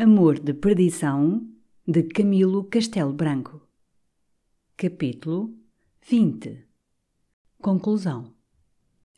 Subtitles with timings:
[0.00, 1.44] Amor de Perdição,
[1.84, 3.60] de Camilo Castelo Branco.
[4.76, 5.52] Capítulo
[6.08, 6.66] 20
[7.60, 8.32] Conclusão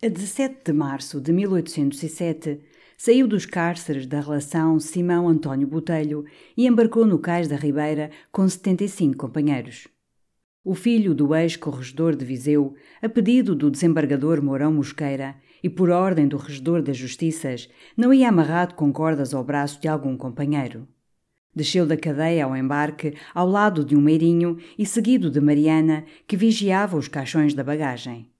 [0.02, 2.62] A 17 de março de 1807,
[2.96, 6.24] saiu dos cárceres da relação Simão António Botelho
[6.56, 9.86] e embarcou no cais da Ribeira com 75 companheiros.
[10.64, 16.26] O filho do ex-corregedor de Viseu, a pedido do desembargador Mourão Mosqueira e por ordem
[16.26, 20.86] do regedor das Justiças, não ia amarrado com cordas ao braço de algum companheiro.
[21.54, 26.36] Desceu da cadeia ao embarque, ao lado de um meirinho e seguido de Mariana, que
[26.36, 28.30] vigiava os caixões da bagagem.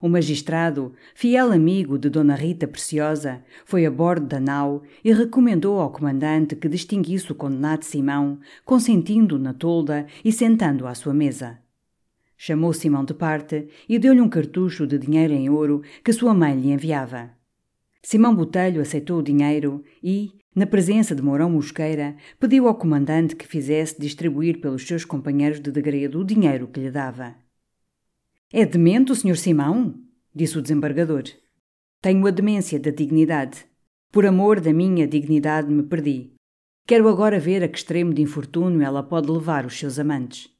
[0.00, 5.80] O magistrado, fiel amigo de Dona Rita Preciosa, foi a bordo da nau e recomendou
[5.80, 11.58] ao comandante que distinguisse o condenado Simão, consentindo na tolda e sentando à sua mesa.
[12.36, 16.54] Chamou Simão de parte e deu-lhe um cartucho de dinheiro em ouro que sua mãe
[16.54, 17.30] lhe enviava.
[18.02, 23.46] Simão Botelho aceitou o dinheiro e, na presença de Mourão Mosqueira, pediu ao comandante que
[23.46, 27.34] fizesse distribuir pelos seus companheiros de degredo o dinheiro que lhe dava.
[28.52, 29.36] É demente o Sr.
[29.36, 29.94] Simão?
[30.34, 31.24] disse o desembargador.
[32.00, 33.66] Tenho a demência da dignidade.
[34.12, 36.32] Por amor da minha dignidade me perdi.
[36.86, 40.55] Quero agora ver a que extremo de infortúnio ela pode levar os seus amantes.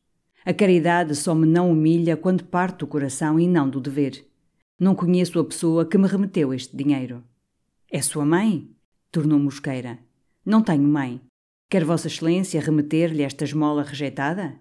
[0.47, 4.25] A caridade só me não humilha quando parte do coração e não do dever.
[4.79, 7.25] Não conheço a pessoa que me remeteu este dinheiro.
[7.91, 8.71] É sua mãe?
[9.11, 9.99] tornou Mosqueira.
[10.45, 11.21] Não tenho mãe.
[11.69, 14.55] Quer Vossa Excelência remeter-lhe esta esmola rejeitada?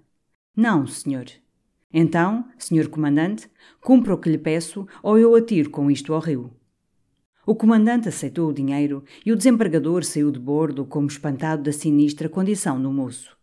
[0.58, 1.26] Não, senhor.
[1.94, 3.48] Então, senhor comandante,
[3.80, 6.52] cumpra o que lhe peço ou eu atiro com isto ao rio.
[7.46, 12.28] O comandante aceitou o dinheiro e o desembargador saiu de bordo como espantado da sinistra
[12.28, 13.38] condição do moço.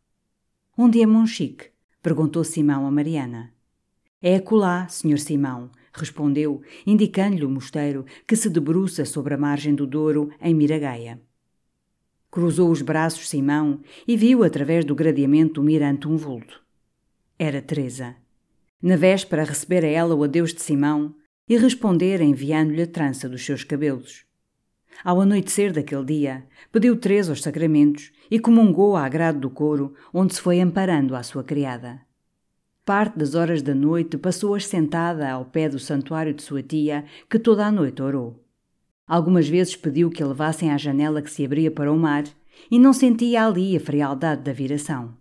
[0.76, 1.70] Onde é Monchique?
[2.02, 3.52] Perguntou Simão a Mariana.
[4.20, 9.86] É acolá, senhor Simão, respondeu, indicando-lhe o mosteiro que se debruça sobre a margem do
[9.86, 11.20] Douro, em Miragaia.
[12.30, 16.62] Cruzou os braços Simão e viu através do gradeamento do mirante um vulto.
[17.38, 18.16] Era Teresa.
[18.80, 21.14] Na véspera recebera ela o adeus de Simão
[21.48, 24.24] e respondera enviando-lhe a trança dos seus cabelos.
[25.04, 30.34] Ao anoitecer daquele dia, pediu Teresa aos sacramentos e comungou a agrado do coro, onde
[30.34, 32.00] se foi amparando à sua criada.
[32.84, 37.38] Parte das horas da noite passou-as sentada ao pé do santuário de sua tia, que
[37.38, 38.44] toda a noite orou.
[39.06, 42.24] Algumas vezes pediu que a levassem à janela que se abria para o mar,
[42.70, 45.14] e não sentia ali a frialdade da viração.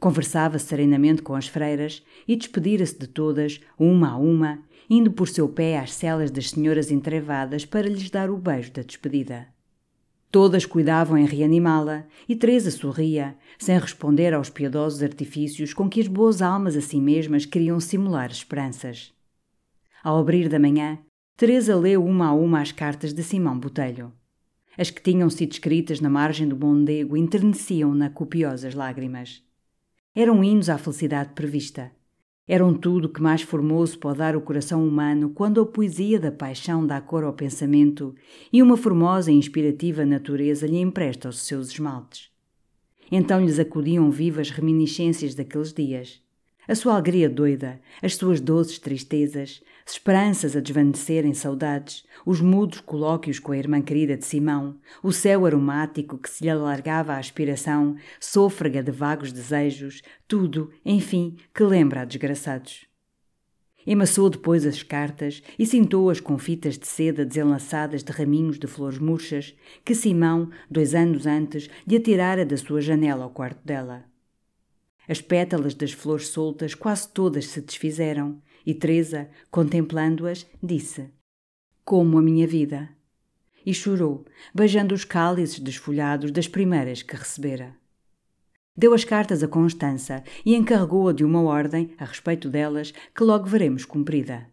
[0.00, 5.48] Conversava serenamente com as freiras e despedira-se de todas, uma a uma, indo por seu
[5.48, 9.48] pé às celas das senhoras entrevadas para lhes dar o beijo da despedida.
[10.30, 16.06] Todas cuidavam em reanimá-la e Teresa sorria, sem responder aos piedosos artifícios com que as
[16.06, 19.12] boas almas a si mesmas queriam simular esperanças.
[20.02, 20.98] Ao abrir da manhã,
[21.36, 24.12] Teresa leu uma a uma as cartas de Simão Botelho.
[24.76, 29.42] As que tinham sido escritas na margem do Mondego enterneciam-na copiosas lágrimas.
[30.14, 31.90] Eram hinos à felicidade prevista.
[32.48, 36.86] Eram tudo que mais formoso pode dar o coração humano quando a poesia da paixão
[36.86, 38.14] dá cor ao pensamento
[38.50, 42.30] e uma formosa e inspirativa natureza lhe empresta os seus esmaltes.
[43.12, 46.22] Então lhes acudiam vivas reminiscências daqueles dias.
[46.68, 52.82] A sua alegria doida, as suas doces tristezas, esperanças a desvanecer em saudades, os mudos
[52.82, 57.18] colóquios com a irmã querida de Simão, o céu aromático que se lhe alargava à
[57.18, 62.86] aspiração, sôfrega de vagos desejos, tudo, enfim, que lembra a desgraçados.
[63.86, 68.98] Emassou depois as cartas e cintou-as com fitas de seda desenlaçadas de raminhos de flores
[68.98, 74.04] murchas que Simão, dois anos antes, lhe atirara da sua janela ao quarto dela.
[75.08, 81.10] As pétalas das flores soltas quase todas se desfizeram, e Teresa, contemplando-as, disse:
[81.84, 82.90] Como a minha vida!
[83.68, 84.24] e chorou,
[84.54, 87.76] beijando os cálices desfolhados das primeiras que recebera.
[88.74, 93.44] Deu as cartas a Constança e encarregou-a de uma ordem, a respeito delas, que logo
[93.44, 94.48] veremos cumprida.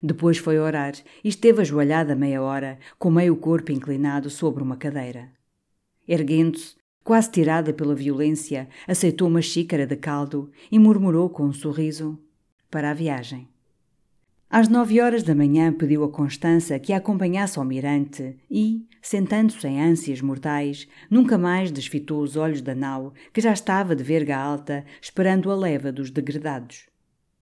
[0.00, 0.92] Depois foi orar
[1.24, 5.32] e esteve ajoelhada meia hora, com meio corpo inclinado sobre uma cadeira.
[6.06, 12.18] Erguendo-se, quase tirada pela violência, aceitou uma xícara de caldo e murmurou com um sorriso:
[12.70, 13.48] Para a viagem.
[14.52, 19.64] Às nove horas da manhã pediu a Constança que a acompanhasse ao mirante e, sentando-se
[19.68, 24.36] em ânsias mortais, nunca mais desfitou os olhos da nau, que já estava de verga
[24.36, 26.89] alta, esperando a leva dos degredados.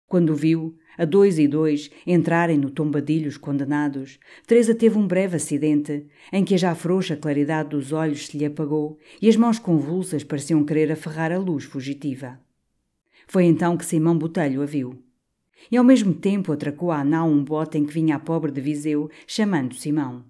[0.06, 5.36] Quando viu, a dois e dois, entrarem no tombadilho os condenados, Teresa teve um breve
[5.36, 9.58] acidente, em que a já frouxa claridade dos olhos se lhe apagou e as mãos
[9.58, 12.38] convulsas pareciam querer aferrar a luz fugitiva.
[13.26, 15.02] Foi então que Simão Botelho a viu
[15.70, 18.60] e ao mesmo tempo atracou à nau um bote em que vinha a pobre de
[18.60, 20.24] Viseu, chamando Simão.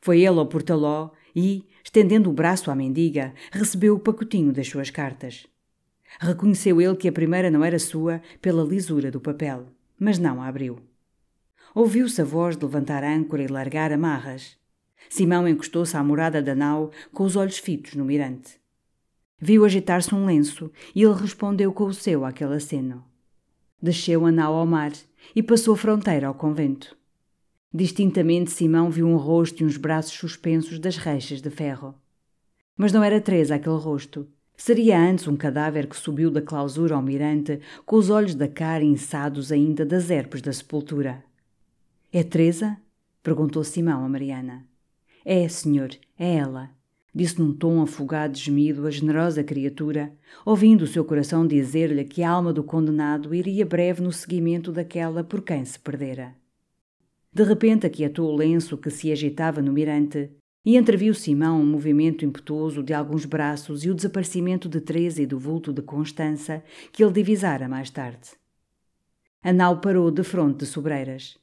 [0.00, 4.90] Foi ele ao portaló e, estendendo o braço à mendiga, recebeu o pacotinho das suas
[4.90, 5.46] cartas.
[6.20, 9.66] Reconheceu ele que a primeira não era sua pela lisura do papel,
[9.98, 10.78] mas não a abriu.
[11.74, 14.56] Ouviu-se a voz de levantar âncora e largar amarras.
[15.08, 18.58] Simão encostou-se à morada da nau com os olhos fitos no mirante.
[19.40, 23.04] Viu agitar-se um lenço e ele respondeu com o seu àquele aceno.
[23.80, 24.92] Desceu a nau ao mar
[25.36, 26.96] e passou a fronteira ao convento.
[27.72, 31.94] Distintamente Simão viu um rosto e uns braços suspensos das reixas de ferro.
[32.76, 34.26] Mas não era Teresa aquele rosto.
[34.58, 38.84] Seria antes um cadáver que subiu da clausura ao mirante, com os olhos da cara
[38.84, 41.24] inçados ainda das herpes da sepultura.
[42.12, 42.76] É Teresa?
[43.22, 44.66] perguntou Simão a Mariana.
[45.24, 46.76] É, senhor, é ela
[47.14, 50.12] disse num tom afogado de gemido a generosa criatura,
[50.44, 55.24] ouvindo o seu coração dizer-lhe que a alma do condenado iria breve no seguimento daquela
[55.24, 56.36] por quem se perdera.
[57.32, 60.30] De repente aquietou o lenço que se agitava no mirante
[60.68, 65.24] e entreviu Simão um movimento impetuoso de alguns braços e o desaparecimento de Teresa e
[65.24, 66.62] do vulto de Constança
[66.92, 68.32] que ele divisara mais tarde.
[69.42, 71.38] A nau parou de fronte de sobreiras.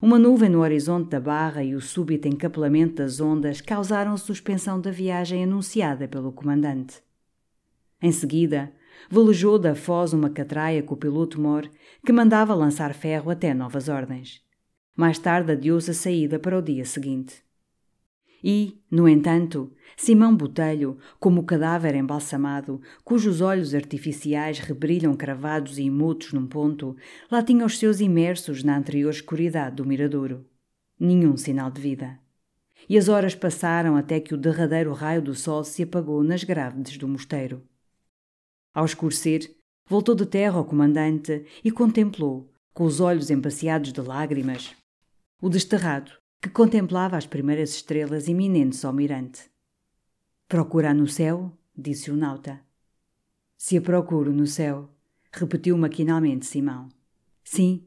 [0.00, 4.90] Uma nuvem no horizonte da barra e o súbito encapelamento das ondas causaram suspensão da
[4.90, 7.02] viagem anunciada pelo comandante.
[8.00, 8.72] Em seguida,
[9.10, 11.68] velejou da foz uma catraia com o piloto Mor,
[12.02, 14.42] que mandava lançar ferro até novas ordens.
[14.96, 17.44] Mais tarde adiou-se a saída para o dia seguinte.
[18.46, 25.84] E, no entanto, Simão Botelho, como o cadáver embalsamado, cujos olhos artificiais rebrilham cravados e
[25.84, 26.94] imutos num ponto,
[27.30, 30.44] lá tinha os seus imersos na anterior escuridade do miradouro.
[31.00, 32.20] Nenhum sinal de vida.
[32.86, 36.98] E as horas passaram até que o derradeiro raio do sol se apagou nas grávides
[36.98, 37.62] do mosteiro.
[38.74, 39.56] Ao escurecer,
[39.88, 44.76] voltou de terra ao comandante e contemplou, com os olhos embaciados de lágrimas,
[45.40, 46.12] o desterrado
[46.44, 49.50] que contemplava as primeiras estrelas iminentes ao mirante.
[50.46, 51.50] Procura no céu?
[51.74, 52.60] disse o nauta.
[53.56, 54.90] Se a procuro no céu,
[55.32, 56.90] repetiu maquinalmente Simão.
[57.42, 57.86] Sim,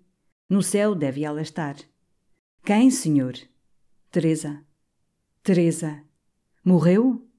[0.50, 1.76] no céu deve ela estar.
[2.66, 3.36] Quem, senhor?
[4.10, 4.66] Teresa.
[5.44, 6.04] Teresa.
[6.66, 7.30] Morreu?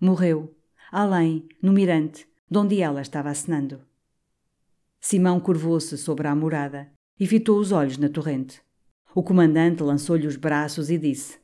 [0.00, 0.56] Morreu.
[0.90, 3.84] Além, no mirante, donde ela estava acenando.
[4.98, 6.90] Simão curvou-se sobre a morada
[7.20, 8.63] e fitou os olhos na torrente.
[9.14, 11.38] O comandante lançou-lhe os braços e disse: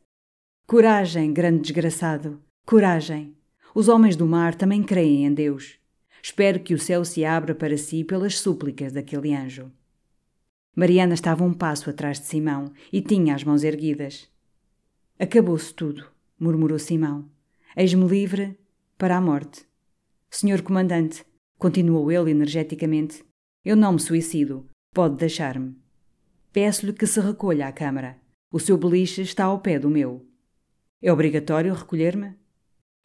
[0.67, 3.37] Coragem, grande desgraçado, coragem.
[3.73, 5.79] Os homens do mar também creem em Deus.
[6.21, 9.71] Espero que o céu se abra para si pelas súplicas daquele anjo.
[10.75, 14.29] Mariana estava um passo atrás de Simão e tinha as mãos erguidas.
[15.17, 16.05] Acabou-se tudo,
[16.39, 17.31] murmurou Simão.
[17.77, 18.59] Eis-me livre
[18.99, 19.65] para a morte.
[20.29, 21.25] Senhor comandante,
[21.57, 23.25] continuou ele energeticamente,
[23.65, 24.69] eu não me suicido.
[24.93, 25.77] Pode deixar-me.
[26.53, 28.19] Peço-lhe que se recolha à Câmara.
[28.51, 30.27] O seu beliche está ao pé do meu.
[31.01, 32.35] É obrigatório recolher-me?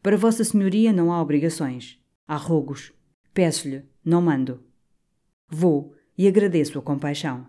[0.02, 2.00] Para Vossa Senhoria não há obrigações.
[2.26, 2.92] Há rogos.
[3.32, 4.64] Peço-lhe, não mando.
[5.48, 7.46] Vou e agradeço a compaixão.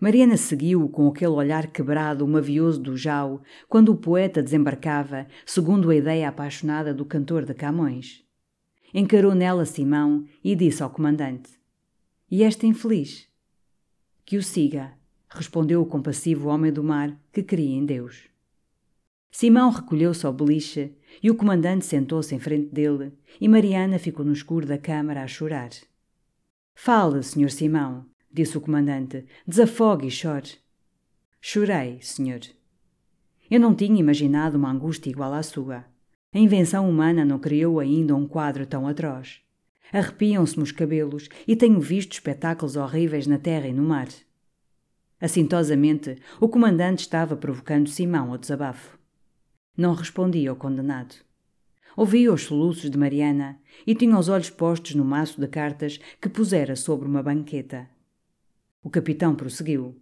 [0.00, 5.94] Mariana seguiu com aquele olhar quebrado, mavioso do Jau, quando o poeta desembarcava, segundo a
[5.94, 8.24] ideia apaixonada do cantor de Camões.
[8.94, 11.50] Encarou nela Simão e disse ao comandante:
[12.30, 13.28] E esta infeliz?
[14.24, 14.92] Que o siga,
[15.34, 18.28] respondeu o compassivo homem do mar que cria em Deus.
[19.30, 24.32] Simão recolheu-se ao beliche e o comandante sentou-se em frente dele e Mariana ficou no
[24.32, 25.70] escuro da câmara a chorar.
[26.74, 30.58] Fale, senhor Simão, disse o comandante, desafogue e chore.
[31.40, 32.40] Chorei, senhor.
[33.50, 35.84] Eu não tinha imaginado uma angústia igual à sua.
[36.34, 39.40] A invenção humana não criou ainda um quadro tão atroz.
[39.92, 44.08] Arrepiam-se-me os cabelos e tenho visto espetáculos horríveis na terra e no mar.
[45.22, 48.98] Assintosamente, o comandante estava provocando Simão ao desabafo.
[49.76, 51.14] Não respondia o condenado.
[51.96, 56.28] Ouvia os soluços de Mariana e tinha os olhos postos no maço de cartas que
[56.28, 57.88] pusera sobre uma banqueta.
[58.82, 59.96] O capitão prosseguiu.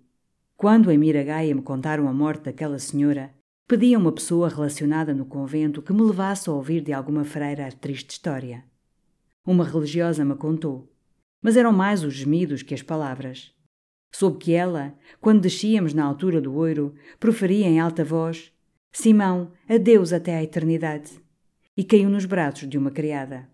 [0.57, 3.31] Quando em Miragaia me contaram a morte daquela senhora,
[3.69, 7.67] pedi a uma pessoa relacionada no convento que me levasse a ouvir de alguma freira
[7.67, 8.65] a triste história.
[9.45, 10.91] Uma religiosa me contou,
[11.43, 13.55] mas eram mais os gemidos que as palavras.
[14.11, 18.53] Soube que ela, quando descíamos na altura do oiro, proferia em alta voz:
[18.93, 21.13] Simão, adeus até à eternidade.
[21.77, 23.49] E caiu nos braços de uma criada.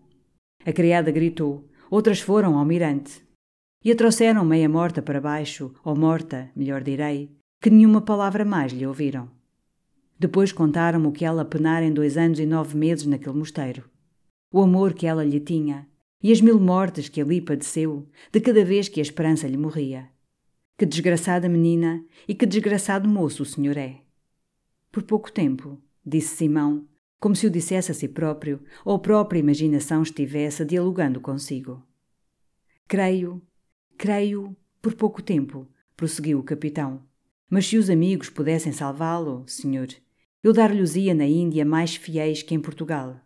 [0.65, 3.23] A criada gritou, outras foram ao mirante.
[3.85, 8.73] E a trouxeram meia morta para baixo, ou morta, melhor direi, que nenhuma palavra mais
[8.73, 9.29] lhe ouviram.
[10.19, 13.89] Depois contaram-me o que ela penara em dois anos e nove meses naquele mosteiro.
[14.51, 15.87] O amor que ela lhe tinha,
[16.21, 20.09] e as mil mortes que ali padeceu, de cada vez que a esperança lhe morria.
[20.77, 24.01] Que desgraçada menina e que desgraçado moço o senhor é.
[24.91, 26.87] Por pouco tempo, disse Simão,
[27.19, 31.83] como se o dissesse a si próprio, ou a própria imaginação estivesse dialogando consigo.
[32.87, 33.41] Creio,
[33.97, 37.01] creio, por pouco tempo, prosseguiu o capitão.
[37.49, 39.87] Mas se os amigos pudessem salvá-lo, senhor,
[40.43, 43.19] eu dar-lhes-ia na Índia mais fiéis que em Portugal.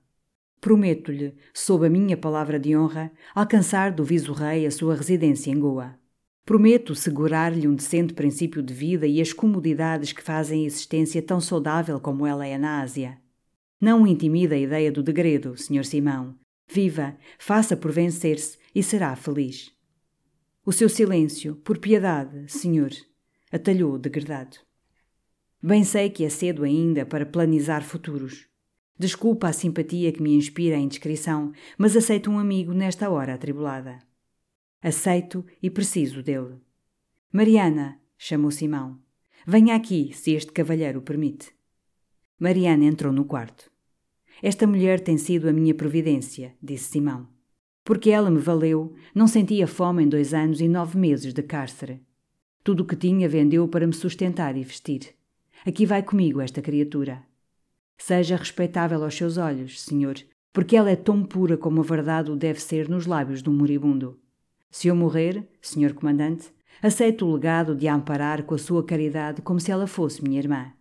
[0.61, 6.00] Prometo-lhe, sob a minha palavra de honra, alcançar do viso-rei a sua residência em Goa.
[6.43, 11.39] Prometo segurar-lhe um decente princípio de vida e as comodidades que fazem a existência tão
[11.39, 13.19] saudável como ela é na Ásia.
[13.79, 15.85] Não o intimida a ideia do degredo, Sr.
[15.85, 16.35] Simão.
[16.67, 19.71] Viva, faça por vencer-se e será feliz.
[20.65, 22.91] O seu silêncio, por piedade, senhor,
[23.51, 24.57] atalhou o degredado.
[25.61, 28.47] Bem sei que é cedo ainda para planizar futuros.
[28.97, 33.99] Desculpa a simpatia que me inspira a indiscrição, mas aceito um amigo nesta hora atribulada.
[34.83, 36.55] Aceito e preciso dele.
[37.31, 38.99] Mariana, chamou Simão.
[39.45, 41.51] Venha aqui, se este cavalheiro permite.
[42.39, 43.71] Mariana entrou no quarto.
[44.41, 47.27] Esta mulher tem sido a minha providência, disse Simão.
[47.83, 52.01] Porque ela me valeu, não sentia fome em dois anos e nove meses de cárcere.
[52.63, 55.15] Tudo o que tinha vendeu para me sustentar e vestir.
[55.63, 57.23] Aqui vai comigo esta criatura.
[57.99, 60.15] Seja respeitável aos seus olhos, senhor,
[60.51, 63.53] porque ela é tão pura como a verdade o deve ser nos lábios de um
[63.53, 64.19] moribundo.
[64.71, 66.49] Se eu morrer, senhor comandante,
[66.81, 70.39] aceito o legado de a amparar com a sua caridade como se ela fosse minha
[70.39, 70.71] irmã.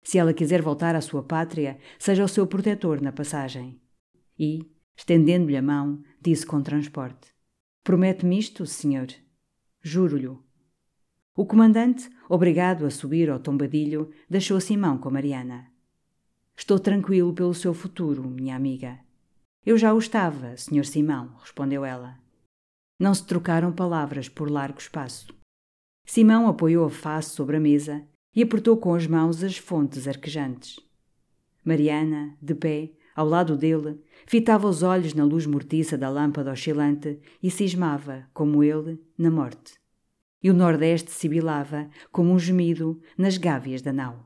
[0.00, 3.80] Se ela quiser voltar à sua pátria, seja o seu protetor na passagem.
[4.38, 7.34] E, estendendo-lhe a mão, disse com transporte:
[7.82, 9.08] Promete-me isto, senhor?
[9.82, 10.28] Juro-lhe.
[11.34, 15.66] O comandante, obrigado a subir ao tombadilho, deixou Simão com Mariana.
[16.56, 19.00] Estou tranquilo pelo seu futuro, minha amiga.
[19.64, 22.25] Eu já o estava, senhor Simão, respondeu ela.
[22.98, 25.26] Não se trocaram palavras por largo espaço.
[26.06, 30.78] Simão apoiou a face sobre a mesa e apertou com as mãos as fontes arquejantes.
[31.64, 37.18] Mariana, de pé, ao lado dele, fitava os olhos na luz mortiça da lâmpada oscilante
[37.42, 39.74] e cismava, como ele, na morte.
[40.42, 44.25] E o nordeste sibilava, como um gemido, nas gávias da nau.